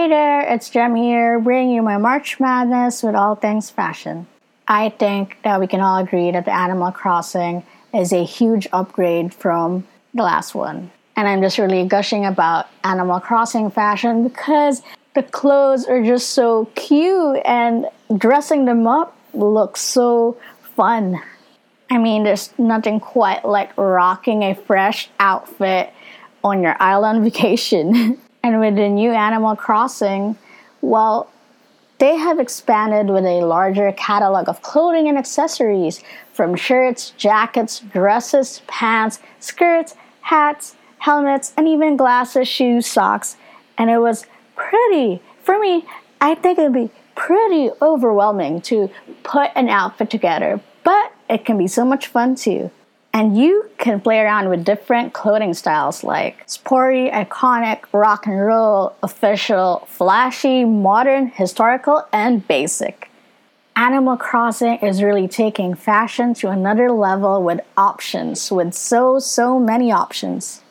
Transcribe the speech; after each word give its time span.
Hey 0.00 0.08
there, 0.08 0.40
it's 0.40 0.70
Jem 0.70 0.94
here, 0.94 1.38
bringing 1.38 1.74
you 1.74 1.82
my 1.82 1.98
March 1.98 2.40
Madness 2.40 3.02
with 3.02 3.14
all 3.14 3.34
things 3.34 3.68
fashion. 3.68 4.26
I 4.66 4.88
think 4.88 5.36
that 5.42 5.60
we 5.60 5.66
can 5.66 5.80
all 5.82 5.98
agree 5.98 6.30
that 6.30 6.46
the 6.46 6.54
Animal 6.54 6.90
Crossing 6.90 7.64
is 7.92 8.10
a 8.10 8.24
huge 8.24 8.66
upgrade 8.72 9.34
from 9.34 9.86
the 10.14 10.22
last 10.22 10.54
one. 10.54 10.90
And 11.16 11.28
I'm 11.28 11.42
just 11.42 11.58
really 11.58 11.84
gushing 11.84 12.24
about 12.24 12.68
Animal 12.82 13.20
Crossing 13.20 13.70
fashion 13.70 14.26
because 14.26 14.80
the 15.14 15.22
clothes 15.22 15.86
are 15.86 16.02
just 16.02 16.30
so 16.30 16.64
cute 16.76 17.42
and 17.44 17.84
dressing 18.16 18.64
them 18.64 18.86
up 18.86 19.14
looks 19.34 19.82
so 19.82 20.38
fun. 20.76 21.20
I 21.90 21.98
mean, 21.98 22.24
there's 22.24 22.58
nothing 22.58 23.00
quite 23.00 23.44
like 23.44 23.76
rocking 23.76 24.44
a 24.44 24.54
fresh 24.54 25.10
outfit 25.20 25.92
on 26.42 26.62
your 26.62 26.76
island 26.80 27.22
vacation. 27.30 28.18
And 28.42 28.60
with 28.60 28.76
the 28.76 28.88
new 28.88 29.10
Animal 29.10 29.56
Crossing, 29.56 30.36
well, 30.80 31.30
they 31.98 32.16
have 32.16 32.38
expanded 32.38 33.12
with 33.12 33.24
a 33.24 33.44
larger 33.44 33.92
catalog 33.92 34.48
of 34.48 34.62
clothing 34.62 35.08
and 35.08 35.18
accessories 35.18 36.02
from 36.32 36.54
shirts, 36.54 37.10
jackets, 37.18 37.80
dresses, 37.80 38.62
pants, 38.66 39.18
skirts, 39.38 39.94
hats, 40.22 40.76
helmets, 40.98 41.52
and 41.56 41.68
even 41.68 41.98
glasses, 41.98 42.48
shoes, 42.48 42.86
socks. 42.86 43.36
And 43.76 43.90
it 43.90 43.98
was 43.98 44.24
pretty. 44.56 45.20
For 45.42 45.58
me, 45.58 45.84
I 46.20 46.34
think 46.34 46.58
it 46.58 46.62
would 46.62 46.72
be 46.72 46.90
pretty 47.14 47.70
overwhelming 47.82 48.62
to 48.62 48.88
put 49.22 49.50
an 49.54 49.68
outfit 49.68 50.08
together, 50.08 50.58
but 50.84 51.12
it 51.28 51.44
can 51.44 51.58
be 51.58 51.66
so 51.66 51.84
much 51.84 52.06
fun 52.06 52.34
too. 52.34 52.70
And 53.12 53.36
you 53.36 53.68
can 53.78 54.00
play 54.00 54.20
around 54.20 54.48
with 54.48 54.64
different 54.64 55.12
clothing 55.12 55.52
styles 55.54 56.04
like 56.04 56.44
sporty, 56.46 57.10
iconic, 57.10 57.80
rock 57.92 58.26
and 58.26 58.40
roll, 58.40 58.94
official, 59.02 59.86
flashy, 59.88 60.64
modern, 60.64 61.28
historical, 61.28 62.06
and 62.12 62.46
basic. 62.46 63.10
Animal 63.74 64.16
Crossing 64.16 64.76
is 64.78 65.02
really 65.02 65.26
taking 65.26 65.74
fashion 65.74 66.34
to 66.34 66.50
another 66.50 66.92
level 66.92 67.42
with 67.42 67.60
options, 67.76 68.50
with 68.52 68.74
so, 68.74 69.18
so 69.18 69.58
many 69.58 69.90
options. 69.90 70.62